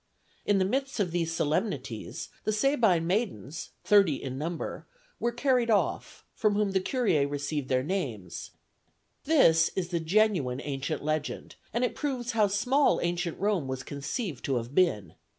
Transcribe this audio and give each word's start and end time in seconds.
In 0.47 0.57
the 0.57 0.65
midst 0.65 0.99
of 0.99 1.11
the 1.11 1.25
solemnities, 1.25 2.29
the 2.43 2.51
Sabine 2.51 3.05
maidens, 3.05 3.69
thirty 3.83 4.15
in 4.15 4.35
number, 4.35 4.87
were 5.19 5.31
carried 5.31 5.69
off, 5.69 6.25
from 6.33 6.55
whom 6.55 6.71
the 6.71 6.81
curiæ 6.81 7.29
received 7.29 7.69
their 7.69 7.83
names: 7.83 8.49
this 9.25 9.69
is 9.75 9.89
the 9.89 9.99
genuine 9.99 10.59
ancient 10.63 11.03
legend, 11.03 11.53
and 11.71 11.83
it 11.83 11.93
proves 11.93 12.31
how 12.31 12.47
small 12.47 12.99
ancient 13.03 13.39
Rome 13.39 13.67
was 13.67 13.83
conceived 13.83 14.43
to 14.45 14.55
have 14.55 14.73
been. 14.73 15.13